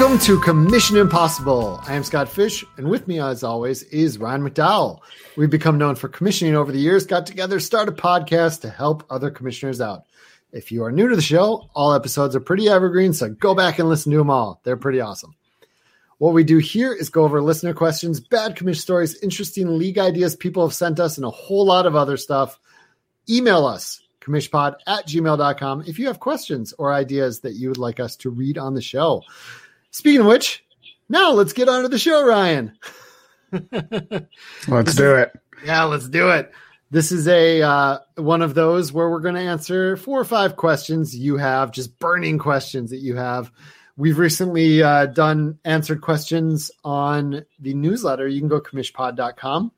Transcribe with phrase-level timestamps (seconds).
[0.00, 1.78] Welcome to Commission Impossible.
[1.86, 5.00] I am Scott Fish, and with me, as always, is Ryan McDowell.
[5.36, 9.04] We've become known for commissioning over the years, got together, started a podcast to help
[9.10, 10.04] other commissioners out.
[10.52, 13.78] If you are new to the show, all episodes are pretty evergreen, so go back
[13.78, 14.62] and listen to them all.
[14.64, 15.34] They're pretty awesome.
[16.16, 20.34] What we do here is go over listener questions, bad commission stories, interesting league ideas
[20.34, 22.58] people have sent us, and a whole lot of other stuff.
[23.28, 28.00] Email us, commissionpod at gmail.com, if you have questions or ideas that you would like
[28.00, 29.22] us to read on the show.
[29.90, 30.64] Speaking of which,
[31.08, 32.72] now let's get on to the show, Ryan.
[34.68, 35.32] let's do it.
[35.64, 36.52] Yeah, let's do it.
[36.92, 40.56] This is a uh, one of those where we're going to answer four or five
[40.56, 43.50] questions you have, just burning questions that you have.
[43.96, 48.26] We've recently uh, done answered questions on the newsletter.
[48.26, 49.72] You can go commissionpod.com.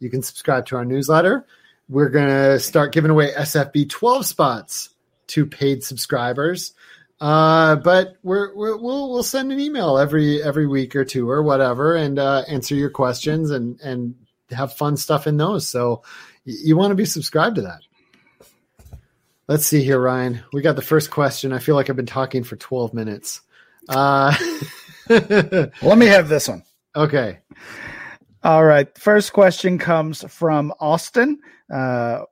[0.00, 1.46] You can subscribe to our newsletter.
[1.88, 4.90] We're going to start giving away SFB 12 spots
[5.28, 6.72] to paid subscribers.
[7.20, 11.42] Uh, but we're, we will we'll send an email every every week or two or
[11.42, 14.14] whatever and uh, answer your questions and and
[14.50, 15.68] have fun stuff in those.
[15.68, 16.02] So
[16.44, 17.80] you want to be subscribed to that.
[19.48, 20.40] Let's see here, Ryan.
[20.52, 21.52] We got the first question.
[21.52, 23.40] I feel like I've been talking for 12 minutes.
[23.88, 24.34] Uh,
[25.08, 26.62] Let me have this one.
[26.94, 27.38] Okay.
[28.44, 28.96] All right.
[28.96, 32.26] First question comes from Austin, uh,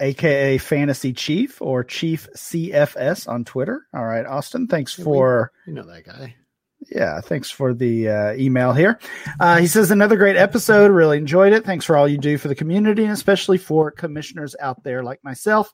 [0.00, 3.86] aka Fantasy Chief or Chief CFS on Twitter.
[3.94, 4.66] All right, Austin.
[4.66, 6.34] Thanks for you know that guy.
[6.90, 8.98] Yeah, thanks for the uh, email here.
[9.40, 10.90] Uh, he says another great episode.
[10.90, 11.64] Really enjoyed it.
[11.64, 15.22] Thanks for all you do for the community, and especially for commissioners out there like
[15.24, 15.72] myself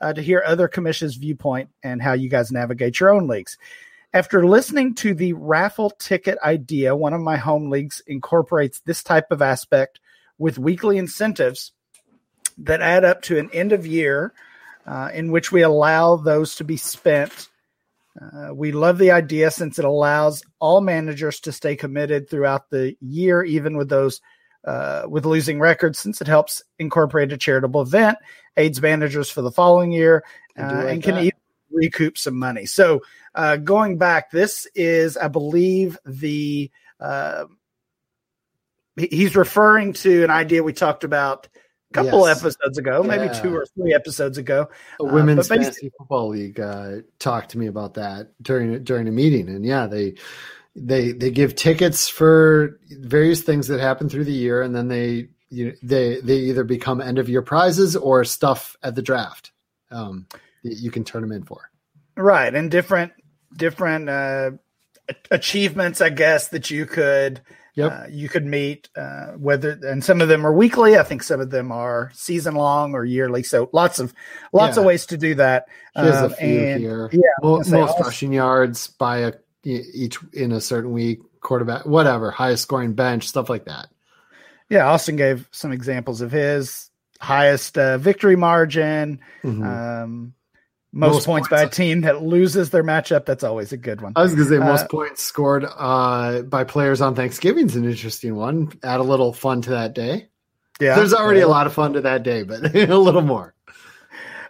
[0.00, 3.58] uh, to hear other commissioners' viewpoint and how you guys navigate your own leagues.
[4.12, 9.32] After listening to the raffle ticket idea, one of my home leagues incorporates this type
[9.32, 9.98] of aspect
[10.38, 11.72] with weekly incentives
[12.58, 14.32] that add up to an end of year
[14.86, 17.48] uh, in which we allow those to be spent.
[18.20, 22.96] Uh, we love the idea since it allows all managers to stay committed throughout the
[23.00, 24.20] year, even with those
[24.64, 28.16] uh, with losing records, since it helps incorporate a charitable event,
[28.56, 30.24] aids managers for the following year,
[30.58, 31.32] uh, like and can even
[31.70, 32.64] recoup some money.
[32.64, 33.02] So,
[33.34, 37.44] uh, going back, this is, I believe, the uh,
[38.96, 41.48] he's referring to an idea we talked about
[41.94, 42.38] couple yes.
[42.38, 43.16] episodes ago, yeah.
[43.16, 44.68] maybe two or three episodes ago.
[45.00, 49.12] A women's uh, fantasy football league uh, talked to me about that during during a
[49.12, 50.14] meeting, and yeah, they
[50.74, 55.28] they they give tickets for various things that happen through the year, and then they
[55.50, 59.52] you know, they they either become end of year prizes or stuff at the draft
[59.90, 60.26] um,
[60.64, 61.70] that you can turn them in for.
[62.16, 63.12] Right, and different
[63.56, 64.50] different uh,
[65.30, 67.40] achievements, I guess, that you could
[67.74, 67.92] Yep.
[67.92, 70.96] Uh, you could meet uh, whether and some of them are weekly.
[70.96, 73.42] I think some of them are season long or yearly.
[73.42, 74.14] So lots of
[74.52, 74.82] lots yeah.
[74.82, 75.66] of ways to do that.
[75.96, 77.10] Um, a few and, here.
[77.12, 79.32] Yeah, most, most rushing yards by a
[79.64, 81.20] each in a certain week.
[81.40, 83.88] Quarterback, whatever, highest scoring bench, stuff like that.
[84.70, 89.20] Yeah, Austin gave some examples of his highest uh, victory margin.
[89.42, 89.62] Mm-hmm.
[89.62, 90.34] Um,
[90.94, 93.26] most, most points, points, by a team that loses their matchup.
[93.26, 94.12] That's always a good one.
[94.14, 97.74] I was going to say most uh, points scored uh, by players on Thanksgiving is
[97.74, 98.72] an interesting one.
[98.84, 100.28] Add a little fun to that day.
[100.80, 101.46] Yeah, there's already yeah.
[101.46, 103.54] a lot of fun to that day, but a little more.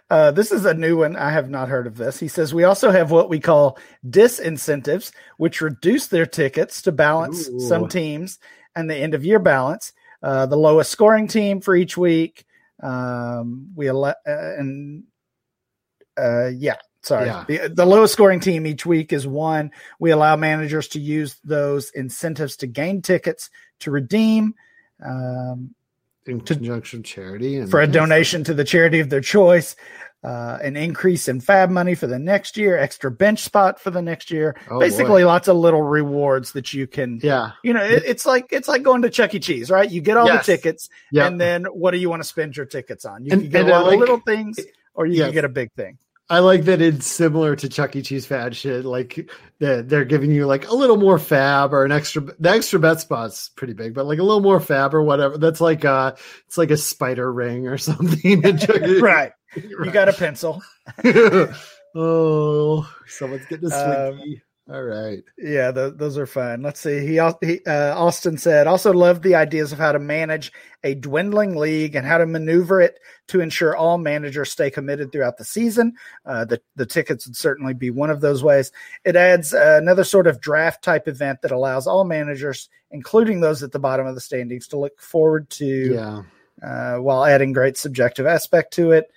[0.09, 1.15] Uh, this is a new one.
[1.15, 2.19] I have not heard of this.
[2.19, 7.49] He says we also have what we call disincentives, which reduce their tickets to balance
[7.49, 7.59] Ooh.
[7.59, 8.37] some teams
[8.75, 9.93] and the end of year balance.
[10.21, 12.45] Uh, the lowest scoring team for each week.
[12.81, 15.05] Um, we ele- uh, and
[16.17, 17.27] uh, yeah, sorry.
[17.27, 17.45] Yeah.
[17.47, 19.71] The, the lowest scoring team each week is one.
[19.99, 23.49] We allow managers to use those incentives to gain tickets
[23.79, 24.55] to redeem.
[25.03, 25.75] Um,
[26.25, 29.75] in conjunction to, charity and for a donation to the charity of their choice.
[30.23, 34.01] Uh, an increase in FAAB money for the next year, extra bench spot for the
[34.01, 34.55] next year.
[34.71, 35.27] Oh, Basically, boy.
[35.27, 37.19] lots of little rewards that you can.
[37.21, 39.39] Yeah, you know, it, it's like it's like going to Chuck E.
[39.39, 39.87] Cheese, right?
[39.87, 40.43] You get all yes.
[40.43, 41.27] the tickets, yep.
[41.27, 43.23] and then what do you want to spend your tickets on?
[43.23, 44.59] You and, can get a lot like, of little things,
[44.95, 45.27] or you yes.
[45.27, 45.99] can get a big thing.
[46.27, 48.01] I like that it's similar to Chuck E.
[48.01, 48.83] Cheese fad shit.
[48.83, 49.29] Like
[49.59, 52.21] they're giving you like a little more FAAB or an extra.
[52.39, 55.37] The extra bet spot's pretty big, but like a little more FAAB or whatever.
[55.37, 56.13] That's like uh
[56.47, 58.41] it's like a spider ring or something.
[58.41, 58.99] right.
[59.01, 59.33] right.
[59.55, 60.63] You got a pencil.
[61.93, 64.35] oh, someone's getting a slinky.
[64.35, 65.23] Um, all right.
[65.37, 66.63] Yeah, those are fun.
[66.63, 66.99] Let's see.
[67.05, 70.51] He, he uh, Austin said also loved the ideas of how to manage
[70.83, 72.97] a dwindling league and how to maneuver it
[73.27, 75.93] to ensure all managers stay committed throughout the season.
[76.25, 78.71] Uh, the the tickets would certainly be one of those ways.
[79.03, 83.61] It adds uh, another sort of draft type event that allows all managers, including those
[83.61, 85.93] at the bottom of the standings, to look forward to.
[85.93, 86.23] Yeah.
[86.63, 89.11] Uh, while adding great subjective aspect to it,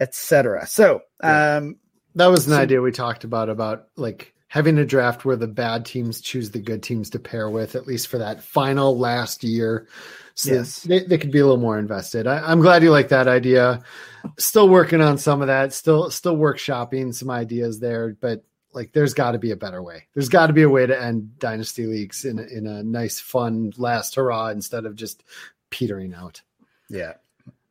[0.00, 0.66] etc.
[0.66, 1.76] So, um,
[2.14, 5.48] that was an so, idea we talked about about like having a draft where the
[5.48, 9.42] bad teams choose the good teams to pair with, at least for that final last
[9.42, 9.88] year.
[10.36, 10.84] So Yes.
[10.84, 12.28] they, they could be a little more invested.
[12.28, 13.82] I, I'm glad you like that idea.
[14.38, 15.72] Still working on some of that.
[15.72, 20.04] Still still workshopping some ideas there, but like there's got to be a better way.
[20.14, 23.18] There's got to be a way to end dynasty leagues in a, in a nice,
[23.18, 25.24] fun last hurrah instead of just
[25.70, 26.42] petering out.
[26.88, 27.14] Yeah.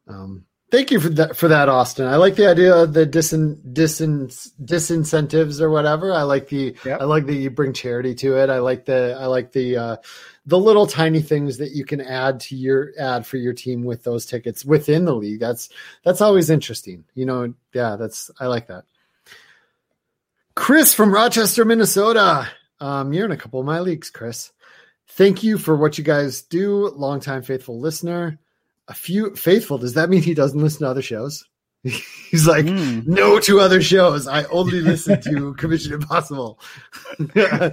[0.10, 0.44] Um,
[0.74, 2.08] thank you for that for that, Austin.
[2.08, 4.26] I like the idea of the disin, disin,
[4.60, 6.12] disincentives or whatever.
[6.12, 7.00] I like the Yep.
[7.00, 8.50] I like that you bring charity to it.
[8.50, 9.98] I like the I like the uh,
[10.48, 14.04] the little tiny things that you can add to your ad for your team with
[14.04, 15.40] those tickets within the league.
[15.40, 15.70] That's
[16.04, 17.06] that's always interesting.
[17.14, 18.86] You know, yeah, that's I like that.
[20.56, 22.50] Chris from Rochester, Minnesota.
[22.80, 24.52] Um, you're in a couple of my leagues, Chris.
[25.10, 26.90] Thank you for what you guys do.
[26.90, 28.40] Longtime faithful listener.
[28.88, 29.78] A few faithful.
[29.78, 31.44] Does that mean he doesn't listen to other shows?
[31.84, 33.06] He's like, Mm.
[33.08, 34.28] no to other shows.
[34.28, 36.60] I only listen to Commission Impossible.
[37.36, 37.72] I,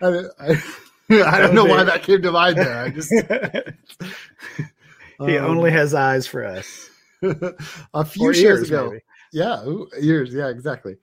[0.00, 0.62] I,
[1.10, 2.76] I don't know why that came to mind there.
[2.78, 3.10] I just
[5.26, 6.90] he um, only has eyes for us.
[7.94, 8.90] a few years ago.
[8.90, 9.02] maybe.
[9.32, 9.64] Yeah,
[10.00, 10.32] years.
[10.32, 10.96] Yeah, exactly.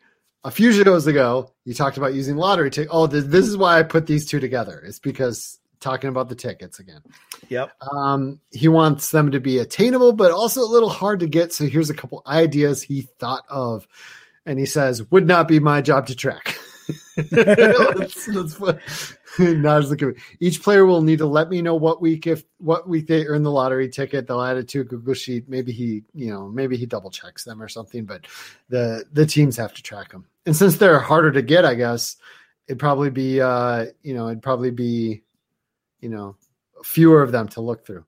[0.44, 2.92] A few shows ago, you talked about using lottery tickets.
[2.94, 4.82] Oh, this, this is why I put these two together.
[4.86, 7.02] It's because talking about the tickets again.
[7.50, 7.74] Yep.
[7.92, 11.52] Um, he wants them to be attainable, but also a little hard to get.
[11.52, 13.88] So here's a couple ideas he thought of,
[14.46, 16.58] and he says would not be my job to track.
[17.32, 18.80] let's, let's put,
[19.40, 22.44] now just look at each player will need to let me know what week if
[22.58, 24.28] what week they earn the lottery ticket.
[24.28, 25.48] They'll add it to a Google sheet.
[25.48, 28.06] Maybe he, you know, maybe he double checks them or something.
[28.06, 28.28] But
[28.70, 32.18] the the teams have to track them, and since they're harder to get, I guess
[32.68, 35.22] it'd probably be, uh, you know, it'd probably be,
[36.02, 36.36] you know,
[36.84, 38.06] fewer of them to look through.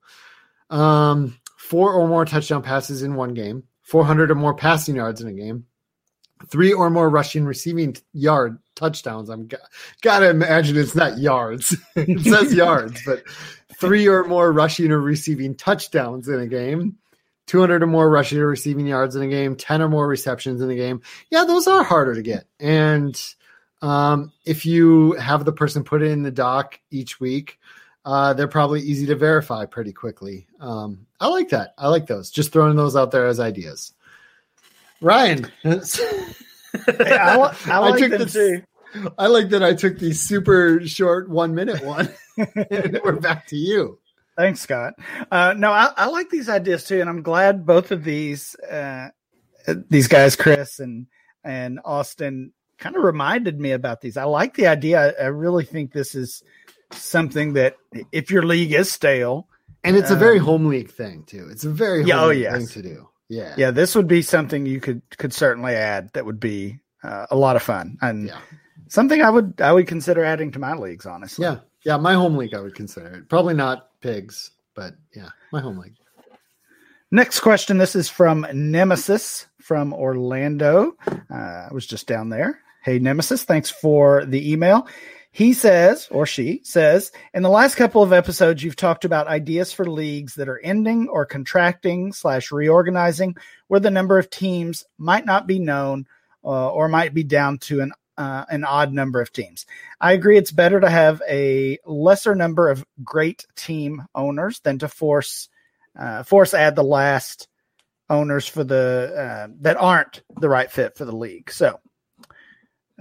[0.70, 5.28] Um, four or more touchdown passes in one game, 400 or more passing yards in
[5.28, 5.66] a game,
[6.48, 9.30] three or more rushing receiving yard touchdowns.
[9.30, 9.58] I'm g-
[10.02, 11.76] gotta imagine it's not yards.
[11.96, 13.24] it says yards, but
[13.80, 16.98] three or more rushing or receiving touchdowns in a game.
[17.48, 20.70] 200 or more rushing or receiving yards in a game, 10 or more receptions in
[20.70, 21.02] a game.
[21.30, 22.46] Yeah, those are harder to get.
[22.58, 23.22] And
[23.82, 27.60] um, if you have the person put it in the doc each week,
[28.06, 30.48] uh, they're probably easy to verify pretty quickly.
[30.60, 31.74] Um, I like that.
[31.78, 32.30] I like those.
[32.32, 33.94] Just throwing those out there as ideas.
[35.02, 38.64] Ryan, Hey, I, li- I like took them this- too.
[39.18, 42.10] I like that I took the super short one minute one.
[42.38, 44.00] we're back to you.
[44.38, 44.94] Thanks, Scott.
[45.32, 49.10] Uh, no, I, I like these ideas too, and I'm glad both of these uh,
[49.90, 51.08] these guys, Chris and
[51.44, 54.18] and Austin, kind of reminded me about these.
[54.18, 55.16] I like the idea.
[55.20, 56.44] I, I really think this is
[56.96, 57.76] something that
[58.12, 59.48] if your league is stale,
[59.84, 61.48] And it's a very Um, home league thing too.
[61.52, 62.56] It's a very Yeah, oh, league yes.
[62.58, 63.10] thing to do.
[63.30, 63.54] Yeah.
[63.58, 66.10] yeah, this would be something you could could certainly add.
[66.14, 68.38] That would be uh, a lot of fun and Yeah.
[68.88, 71.06] something I would I would consider adding to my leagues.
[71.06, 71.58] Honestly, Yeah.
[71.84, 71.98] Yeah.
[71.98, 73.30] My home league, I would consider it.
[73.30, 75.96] Probably not pigs, but yeah, my home league.
[77.12, 77.78] Next question.
[77.78, 80.96] This is from Nemesis from Orlando.
[81.08, 82.60] Uh, I was just down there.
[82.84, 84.88] Hey, Nemesis, thanks for the email.
[85.36, 89.74] He says, or she says, in the last couple of episodes, you've talked about ideas
[89.74, 93.36] for leagues that are ending or contracting slash reorganizing,
[93.68, 96.06] where the number of teams might not be known
[96.46, 99.66] uh, or might be down to an uh, an odd number of teams.
[100.00, 100.38] I agree.
[100.38, 105.50] It's better to have a lesser number of great team owners than to force
[105.98, 107.48] uh, force add the last
[108.08, 111.50] owners for the uh, that aren't the right fit for the league.
[111.50, 111.80] So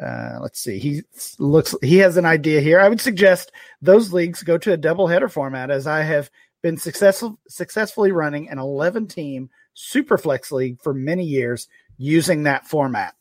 [0.00, 0.78] uh, let's see.
[0.78, 1.02] He
[1.38, 2.80] looks he has an idea here.
[2.80, 6.30] I would suggest those leagues go to a double header format, as I have
[6.62, 11.68] been successful successfully running an 11 team super flex league for many years
[11.98, 13.14] using that format.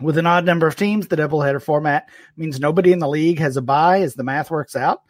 [0.00, 3.38] With an odd number of teams, the double header format means nobody in the league
[3.38, 5.02] has a buy as the math works out.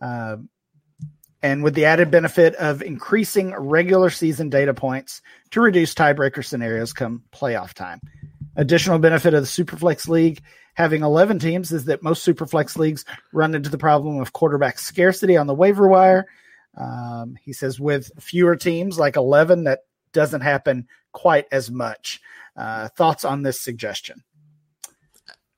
[0.00, 0.36] Uh,
[1.42, 6.92] and with the added benefit of increasing regular season data points to reduce tiebreaker scenarios
[6.92, 8.00] come playoff time.
[8.56, 10.42] Additional benefit of the Superflex League
[10.74, 15.36] having 11 teams is that most Superflex leagues run into the problem of quarterback scarcity
[15.36, 16.26] on the waiver wire.
[16.76, 19.80] Um, he says with fewer teams, like 11, that
[20.12, 22.20] doesn't happen quite as much.
[22.56, 24.22] Uh, thoughts on this suggestion?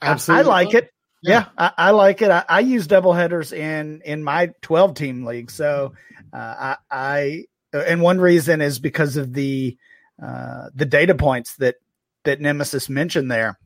[0.01, 0.09] I-
[0.39, 0.93] I like it.
[1.25, 2.31] Yeah, I, I like it.
[2.31, 5.53] I, I use double headers in in my twelve team league.
[5.53, 5.93] So
[6.33, 9.77] uh, I, I and one reason is because of the
[10.21, 11.77] uh, the data points that
[12.25, 13.59] that Nemesis mentioned there.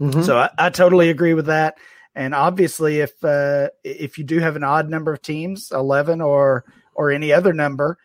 [0.00, 0.24] Mhm.
[0.24, 1.76] So I, I totally agree with that.
[2.14, 6.64] And obviously, if uh, if you do have an odd number of teams, eleven or
[6.94, 7.98] or any other number,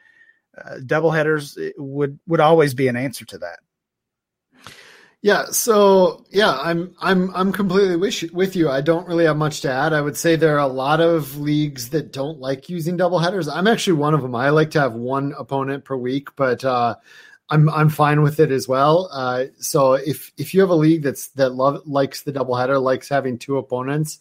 [0.57, 3.59] uh, double headers would would always be an answer to that.
[5.21, 8.69] Yeah, so yeah, I'm I'm I'm completely with you, with you.
[8.69, 9.91] I don't really have much to add.
[9.91, 13.49] I would say there are a lot of leagues that don't like using double headers.
[13.49, 14.33] I'm actually one of them.
[14.33, 16.95] I like to have one opponent per week, but uh,
[17.49, 19.09] I'm I'm fine with it as well.
[19.11, 22.77] Uh, so if if you have a league that's that love likes the double header,
[22.79, 24.19] likes having two opponents,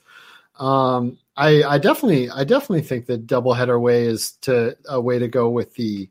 [0.58, 5.18] um, I I definitely I definitely think the double header way is to a way
[5.18, 6.08] to go with the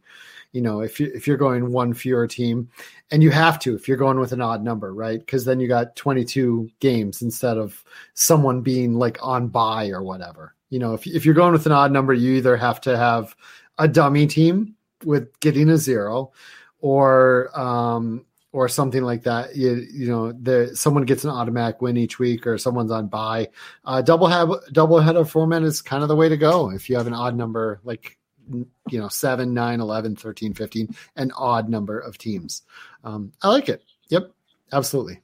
[0.52, 2.70] you know if you if you're going one fewer team
[3.12, 5.68] and you have to if you're going with an odd number right because then you
[5.68, 7.84] got 22 games instead of
[8.14, 11.72] someone being like on buy or whatever you know if, if you're going with an
[11.72, 13.36] odd number you either have to have
[13.78, 16.32] a dummy team with getting a zero
[16.80, 19.56] or um or something like that.
[19.56, 23.50] You you know the someone gets an automatic win each week or someone's on buy
[23.86, 26.72] uh double have double header format is kind of the way to go.
[26.72, 28.18] If you have an odd number like
[28.50, 32.64] you know 7 9 11 13 15 an odd number of teams.
[33.04, 33.84] Um, i like it.
[34.10, 34.32] Yep.
[34.72, 35.22] Absolutely.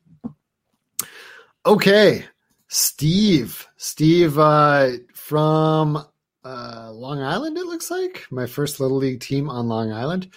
[1.65, 2.25] Okay.
[2.67, 3.67] Steve.
[3.77, 6.05] Steve uh, from
[6.43, 8.25] uh, long island it looks like.
[8.29, 10.29] My first little league team on long island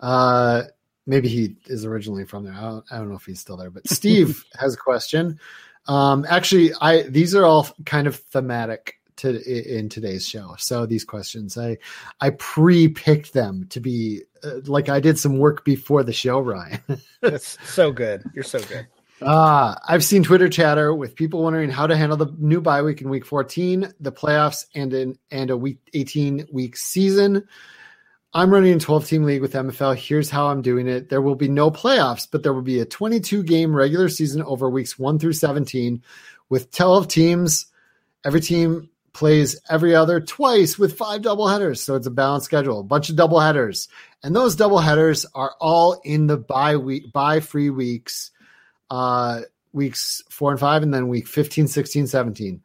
[0.00, 0.62] uh,
[1.06, 3.70] maybe he is originally from there I don't, I don't know if he's still there
[3.70, 5.38] but steve has a question
[5.86, 10.54] um, actually i these are all kind of thematic to in today's show.
[10.58, 11.78] So these questions, I
[12.20, 16.80] I pre-picked them to be uh, like I did some work before the show, Ryan.
[17.20, 18.24] That's so good.
[18.34, 18.86] You're so good.
[19.22, 22.80] Ah, uh, I've seen Twitter chatter with people wondering how to handle the new bye
[22.82, 27.46] week in week 14, the playoffs, and in and a week 18 week season.
[28.32, 29.96] I'm running a 12 team league with MFL.
[29.96, 31.08] Here's how I'm doing it.
[31.08, 34.70] There will be no playoffs, but there will be a 22 game regular season over
[34.70, 36.02] weeks 1 through 17
[36.48, 37.66] with 12 teams.
[38.24, 41.82] Every team plays every other twice with five double headers.
[41.82, 43.88] So it's a balanced schedule, a bunch of double headers.
[44.22, 48.30] And those double headers are all in the bye week, bye free weeks,
[48.90, 49.40] uh,
[49.72, 52.62] weeks four and five, and then week 15, 16, 17.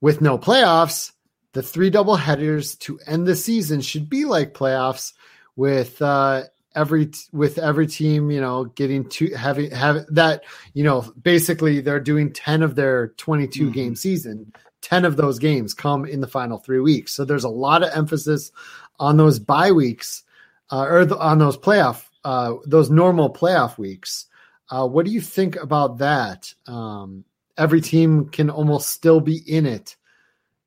[0.00, 1.12] With no playoffs,
[1.58, 5.12] the three double headers to end the season should be like playoffs
[5.56, 6.44] with, uh,
[6.76, 11.98] every with every team you know getting to having have that you know basically they're
[11.98, 13.72] doing 10 of their 22 mm-hmm.
[13.72, 17.12] game season 10 of those games come in the final three weeks.
[17.12, 18.50] So there's a lot of emphasis
[18.98, 20.22] on those bye weeks
[20.70, 24.26] uh, or the, on those playoff, uh, those normal playoff weeks.
[24.70, 26.52] Uh, what do you think about that?
[26.66, 27.24] Um,
[27.56, 29.96] every team can almost still be in it,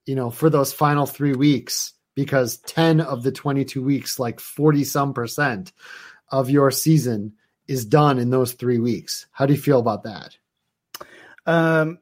[0.06, 4.84] you know, for those final three weeks because 10 of the 22 weeks, like 40
[4.84, 5.72] some percent
[6.30, 7.34] of your season
[7.68, 9.28] is done in those three weeks.
[9.32, 10.38] How do you feel about that?
[11.46, 12.00] Um,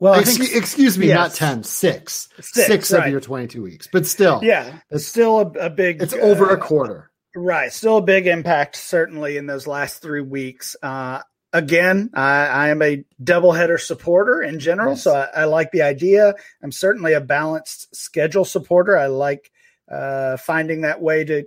[0.00, 1.16] well, excuse, think, excuse me, yes.
[1.16, 2.28] not 10, six.
[2.40, 3.04] Six, six right.
[3.04, 4.40] of your 22 weeks, but still.
[4.42, 4.78] Yeah.
[4.90, 6.00] It's still a, a big.
[6.00, 7.10] It's over uh, a quarter.
[7.34, 7.72] Right.
[7.72, 10.76] Still a big impact, certainly, in those last three weeks.
[10.82, 15.02] Uh, again, I, I, am a doubleheader supporter in general, yes.
[15.02, 16.34] so I, I, like the idea.
[16.62, 18.96] I'm certainly a balanced schedule supporter.
[18.96, 19.50] I like
[19.90, 21.44] uh, finding that way to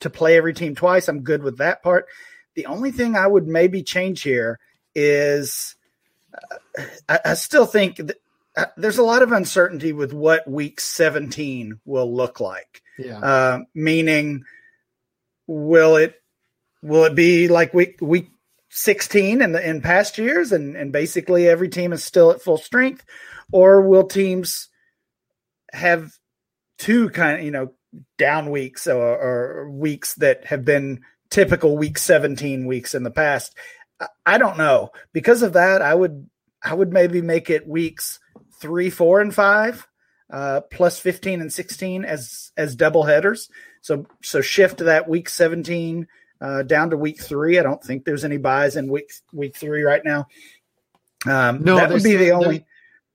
[0.00, 1.08] to play every team twice.
[1.08, 2.06] I'm good with that part.
[2.54, 4.58] The only thing I would maybe change here
[4.94, 5.76] is
[7.08, 8.00] I, I still think
[8.56, 12.82] uh, there's a lot of uncertainty with what week 17 will look like.
[12.98, 13.18] Yeah.
[13.18, 14.44] Uh, meaning,
[15.46, 16.20] will it
[16.82, 18.30] will it be like week week
[18.76, 22.58] 16 in the in past years, and and basically every team is still at full
[22.58, 23.04] strength,
[23.52, 24.68] or will teams
[25.72, 26.12] have
[26.78, 27.72] two kind of you know
[28.18, 31.00] down weeks or, or weeks that have been
[31.30, 33.54] typical week 17 weeks in the past
[34.24, 34.90] I don't know.
[35.12, 36.28] Because of that, I would
[36.62, 38.18] I would maybe make it weeks
[38.60, 39.86] three, four, and five,
[40.32, 43.48] uh, plus fifteen and sixteen as as double headers.
[43.80, 46.08] So so shift that week seventeen
[46.40, 47.58] uh, down to week three.
[47.58, 50.26] I don't think there's any buys in week week three right now.
[51.26, 52.66] Um, no, that would be the only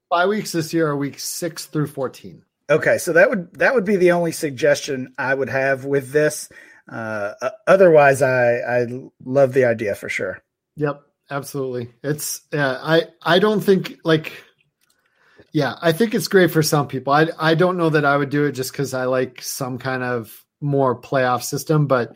[0.10, 2.44] bye weeks this year are week six through fourteen.
[2.70, 6.50] Okay, so that would that would be the only suggestion I would have with this.
[6.88, 7.34] Uh,
[7.68, 8.88] otherwise, I I
[9.24, 10.42] love the idea for sure.
[10.76, 11.90] Yep, absolutely.
[12.04, 14.34] It's yeah, I I don't think like
[15.52, 17.14] yeah, I think it's great for some people.
[17.14, 20.04] I I don't know that I would do it just cuz I like some kind
[20.04, 22.16] of more playoff system, but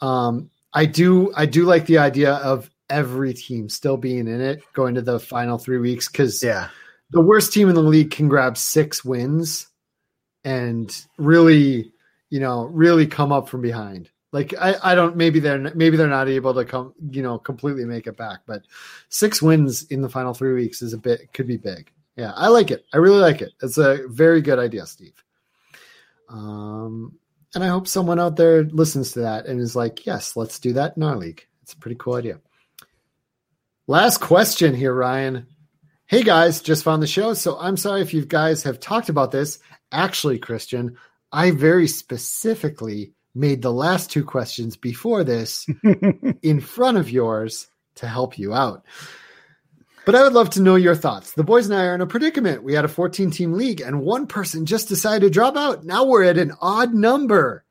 [0.00, 4.62] um I do I do like the idea of every team still being in it
[4.72, 6.68] going to the final 3 weeks cuz yeah.
[7.10, 9.68] The worst team in the league can grab 6 wins
[10.44, 11.92] and really,
[12.28, 14.10] you know, really come up from behind.
[14.32, 17.84] Like I, I don't maybe they're maybe they're not able to come you know completely
[17.86, 18.62] make it back, but
[19.08, 21.90] six wins in the final three weeks is a bit could be big.
[22.16, 22.84] Yeah, I like it.
[22.92, 23.52] I really like it.
[23.62, 25.14] It's a very good idea, Steve.
[26.28, 27.14] Um,
[27.54, 30.74] and I hope someone out there listens to that and is like, yes, let's do
[30.74, 31.46] that in our league.
[31.62, 32.40] It's a pretty cool idea.
[33.86, 35.46] Last question here, Ryan.
[36.06, 39.30] Hey guys, just found the show, so I'm sorry if you guys have talked about
[39.30, 39.58] this.
[39.92, 40.96] Actually, Christian,
[41.32, 45.66] I very specifically made the last two questions before this
[46.42, 48.84] in front of yours to help you out.
[50.08, 51.32] But I would love to know your thoughts.
[51.32, 52.62] The boys and I are in a predicament.
[52.62, 55.84] We had a 14 team league and one person just decided to drop out.
[55.84, 57.62] Now we're at an odd number.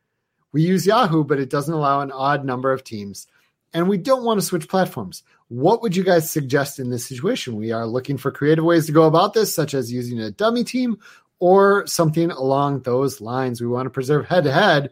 [0.52, 3.26] We use Yahoo, but it doesn't allow an odd number of teams.
[3.74, 5.24] And we don't want to switch platforms.
[5.48, 7.56] What would you guys suggest in this situation?
[7.56, 10.64] We are looking for creative ways to go about this, such as using a dummy
[10.64, 11.00] team
[11.40, 13.62] or something along those lines.
[13.62, 14.92] We want to preserve head to head,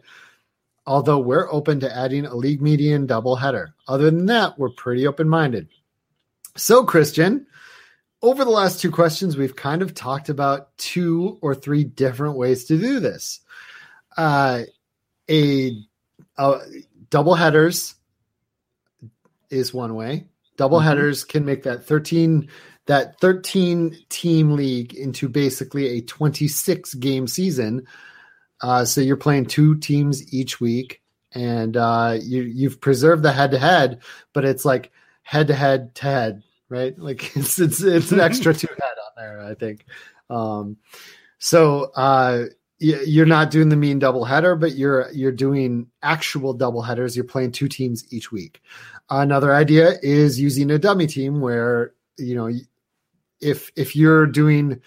[0.84, 3.72] although we're open to adding a league median double header.
[3.86, 5.68] Other than that, we're pretty open minded.
[6.56, 7.46] So, Christian,
[8.22, 12.64] over the last two questions, we've kind of talked about two or three different ways
[12.66, 13.40] to do this.
[14.16, 14.62] Uh,
[15.28, 15.72] a,
[16.38, 16.58] a
[17.10, 17.94] double headers
[19.50, 20.26] is one way.
[20.56, 20.88] Double mm-hmm.
[20.88, 22.48] headers can make that 13
[22.86, 27.84] that 13 team league into basically a 26 game season.
[28.62, 33.50] Uh, so you're playing two teams each week, and uh, you you've preserved the head
[33.50, 34.00] to head,
[34.32, 34.92] but it's like
[35.26, 36.96] head to head to head, right?
[36.96, 39.84] Like it's it's it's an extra two head on there, I think.
[40.30, 40.76] Um,
[41.38, 42.44] so uh,
[42.78, 47.16] you're not doing the mean double header, but you're you're doing actual double headers.
[47.16, 48.62] You're playing two teams each week.
[49.10, 52.48] Another idea is using a dummy team where you know
[53.40, 54.80] if if you're doing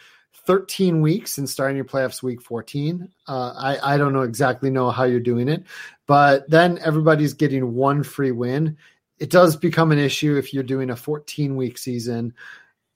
[0.46, 4.90] 13 weeks and starting your playoffs week 14 uh, I, I don't know exactly know
[4.90, 5.64] how you're doing it
[6.08, 8.76] but then everybody's getting one free win
[9.20, 12.34] it does become an issue if you're doing a 14 week season.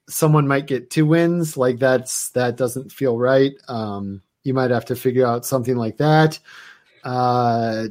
[0.09, 3.53] Someone might get two wins like that's that doesn't feel right.
[3.67, 6.39] Um, you might have to figure out something like that.
[7.03, 7.87] Uh,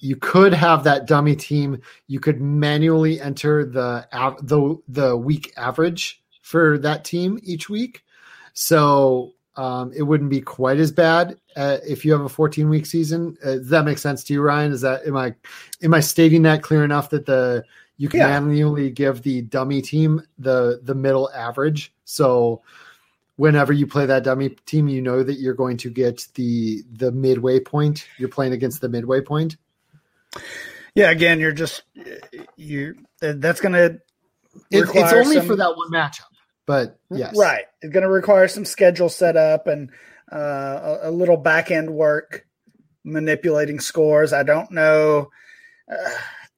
[0.00, 1.80] you could have that dummy team.
[2.08, 4.06] You could manually enter the
[4.42, 8.04] the the week average for that team each week,
[8.52, 12.86] so um, it wouldn't be quite as bad uh, if you have a 14 week
[12.86, 13.36] season.
[13.44, 14.72] Uh, does that make sense to you, Ryan?
[14.72, 15.34] Is that am I
[15.82, 17.64] am I stating that clear enough that the
[17.98, 18.40] you can yeah.
[18.40, 21.92] manually give the dummy team the the middle average?
[22.04, 22.62] So
[23.36, 27.12] whenever you play that dummy team, you know that you're going to get the the
[27.12, 28.06] midway point.
[28.18, 29.56] You're playing against the midway point.
[30.94, 31.82] Yeah, again, you're just
[32.56, 32.96] you.
[33.20, 34.00] That's going to.
[34.70, 36.31] It, it's only some, for that one matchup,
[36.66, 37.64] but yes, right.
[37.80, 39.90] It's going to require some schedule setup and
[40.30, 42.46] uh, a, a, little back end work,
[43.04, 44.32] manipulating scores.
[44.32, 45.30] I don't know.
[45.90, 46.10] Uh,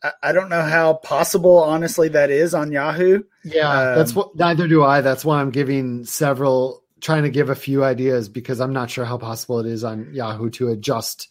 [0.03, 3.23] I, I don't know how possible, honestly, that is on Yahoo.
[3.45, 4.37] Yeah, um, that's what.
[4.37, 5.01] Neither do I.
[5.01, 9.05] That's why I'm giving several, trying to give a few ideas because I'm not sure
[9.05, 11.29] how possible it is on Yahoo to adjust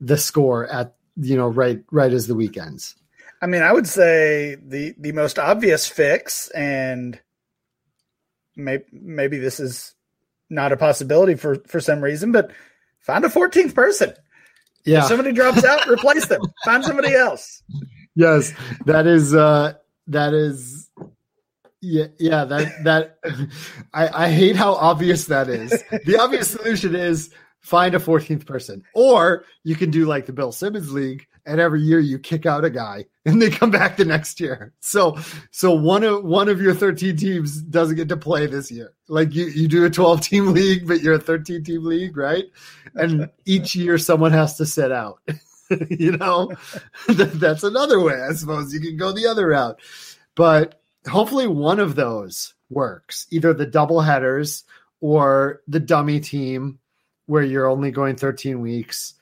[0.00, 2.96] the score at you know, right right as the weekends.
[3.40, 7.18] I mean, I would say the the most obvious fix, and
[8.56, 9.94] maybe maybe this is
[10.50, 12.50] not a possibility for for some reason, but
[13.00, 14.12] find a 14th person.
[14.84, 16.42] Yeah, if somebody drops out, replace them.
[16.64, 17.62] Find somebody else.
[18.14, 18.52] Yes,
[18.86, 19.74] that is uh
[20.08, 20.90] that is
[21.80, 23.18] yeah, yeah, that that
[23.94, 25.70] I, I hate how obvious that is.
[26.04, 28.82] The obvious solution is find a 14th person.
[28.94, 32.64] Or you can do like the Bill Simmons League, and every year you kick out
[32.64, 34.72] a guy and they come back the next year.
[34.80, 35.16] So
[35.50, 38.94] so one of one of your 13 teams doesn't get to play this year.
[39.08, 42.44] Like you, you do a 12 team league, but you're a 13 team league, right?
[42.94, 45.20] And each year someone has to sit out.
[45.88, 46.52] you know,
[47.08, 48.20] that's another way.
[48.22, 49.80] I suppose you can go the other route.
[50.34, 54.64] But hopefully one of those works, either the double headers
[55.00, 56.78] or the dummy team
[57.26, 59.14] where you're only going 13 weeks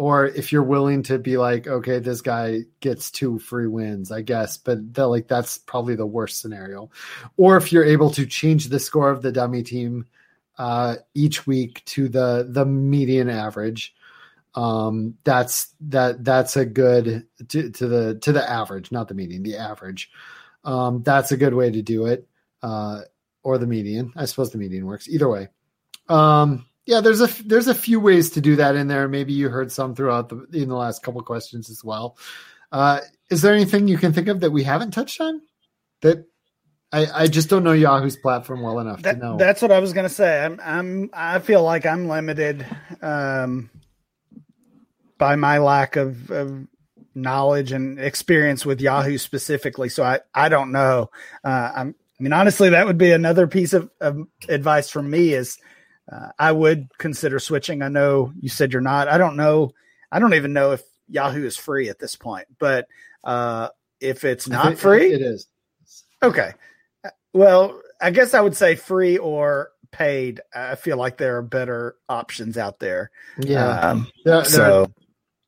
[0.00, 4.22] or if you're willing to be like okay this guy gets two free wins i
[4.22, 6.90] guess but that like that's probably the worst scenario.
[7.36, 10.06] Or if you're able to change the score of the dummy team
[10.58, 13.94] uh, each week to the the median average
[14.54, 19.42] um, that's that that's a good to, to the to the average not the median
[19.42, 20.10] the average.
[20.64, 22.26] Um, that's a good way to do it
[22.62, 23.02] uh,
[23.42, 24.12] or the median.
[24.16, 25.08] I suppose the median works.
[25.08, 25.48] Either way
[26.08, 29.06] um, yeah, there's a there's a few ways to do that in there.
[29.06, 32.18] Maybe you heard some throughout the in the last couple questions as well.
[32.72, 32.98] Uh,
[33.30, 35.40] is there anything you can think of that we haven't touched on?
[36.02, 36.26] That
[36.90, 39.36] I, I just don't know Yahoo's platform well enough that, to know.
[39.36, 40.44] That's what I was gonna say.
[40.44, 42.66] I'm I'm I feel like I'm limited
[43.00, 43.70] um,
[45.16, 46.66] by my lack of, of
[47.14, 49.90] knowledge and experience with Yahoo specifically.
[49.90, 51.10] So I I don't know.
[51.44, 55.34] Uh, I'm I mean honestly that would be another piece of, of advice from me
[55.34, 55.56] is
[56.10, 57.82] uh, I would consider switching.
[57.82, 59.08] I know you said you're not.
[59.08, 59.72] I don't know.
[60.10, 62.46] I don't even know if Yahoo is free at this point.
[62.58, 62.86] But
[63.24, 63.68] uh,
[64.00, 65.46] if it's not free, it is.
[66.22, 66.52] Okay.
[67.32, 70.40] Well, I guess I would say free or paid.
[70.54, 73.10] I feel like there are better options out there.
[73.38, 73.68] Yeah.
[73.68, 74.86] Um, There- there- so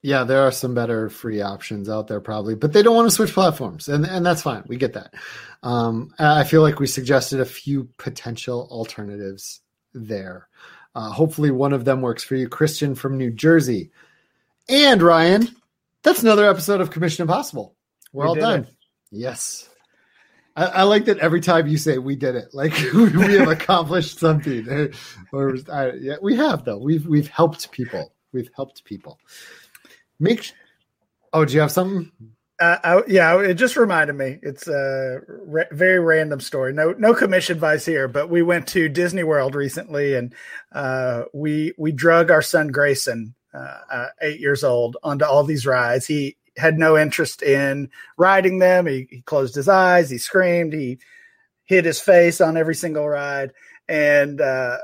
[0.05, 3.15] yeah, there are some better free options out there probably, but they don't want to
[3.15, 4.65] switch platforms, and and that's fine.
[4.67, 5.15] We get that.
[5.63, 9.61] Um, I feel like we suggested a few potential alternatives
[9.95, 10.49] there.
[10.95, 13.91] Uh, hopefully, one of them works for you, Christian from New Jersey,
[14.69, 15.49] and Ryan.
[16.03, 17.75] That's another episode of Commission Impossible.
[18.13, 18.61] We're We all done.
[18.65, 18.75] it.
[19.11, 19.69] Yes.
[20.55, 24.19] I, I like that every time you say we did it, like we have accomplished
[24.19, 24.93] something.
[25.33, 26.79] Or I, yeah, we have though.
[26.79, 28.13] We've we've helped people.
[28.33, 29.19] We've helped people.
[30.21, 30.53] Make.
[31.33, 32.13] Oh, do you have something?
[32.61, 34.39] Uh, I, yeah, it just reminded me.
[34.43, 36.73] It's a ra- very random story.
[36.73, 40.35] No, no commission advice here, but we went to Disney World recently, and
[40.71, 45.67] uh, we we drug our son Grayson, uh, uh, eight years old, onto all these
[45.67, 46.07] rides.
[46.07, 48.87] He had no interest in riding them.
[48.87, 50.11] He, he closed his eyes.
[50.11, 50.73] He screamed.
[50.73, 50.99] He
[51.65, 53.53] hit his face on every single ride,
[53.89, 54.79] and uh,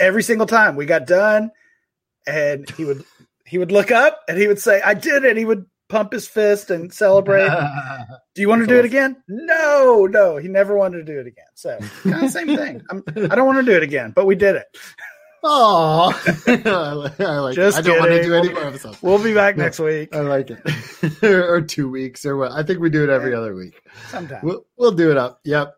[0.00, 1.50] every single time we got done,
[2.26, 3.04] and he would
[3.44, 6.26] he would look up and he would say, "I did it." He would pump his
[6.26, 7.48] fist and celebrate.
[8.34, 9.22] Do you want to do it again?
[9.28, 10.36] No, no.
[10.36, 11.44] He never wanted to do it again.
[11.54, 12.82] So kind of same thing.
[12.90, 14.66] I'm, I don't want to do it again, but we did it.
[15.46, 16.10] Oh,
[16.46, 17.84] I like Just it.
[17.84, 18.30] I don't want to kidding.
[18.30, 19.02] do any more episodes.
[19.02, 19.64] We'll be back No.
[19.64, 21.22] next week I like it.
[21.22, 22.52] or two weeks or what?
[22.52, 23.80] I think we do it every other week.
[24.08, 24.40] sometime.
[24.42, 25.40] We'll, we'll do it up.
[25.44, 25.74] Yep.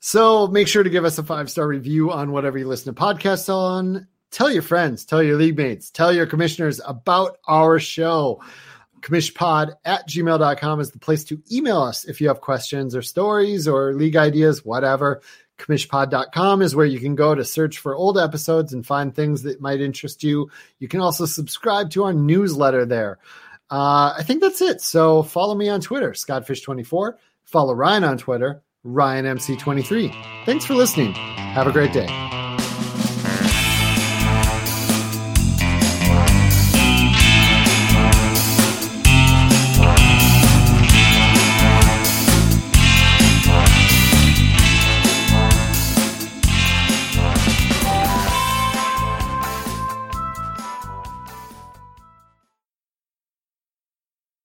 [0.00, 3.00] So make sure to give us a five star review on whatever you listen to
[3.00, 4.06] podcasts on.
[4.30, 8.42] Tell your friends, tell your league mates, tell your commissioners about our show.
[9.00, 13.68] Commissionpod at gmail.com is the place to email us if you have questions or stories
[13.68, 15.20] or league ideas, whatever.
[15.58, 19.60] Commissionpod.com is where you can go to search for old episodes and find things that
[19.60, 20.50] might interest you.
[20.78, 23.18] You can also subscribe to our newsletter there.
[23.70, 24.80] Uh, I think that's it.
[24.80, 27.14] So follow me on Twitter, Scottfish24.
[27.44, 30.44] Follow Ryan on Twitter, RyanMC23.
[30.46, 31.12] Thanks for listening.
[31.12, 32.37] Have a great day.